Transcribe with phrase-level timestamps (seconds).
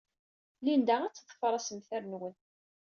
[0.65, 2.35] Linda ad teḍfer assemter-nwen.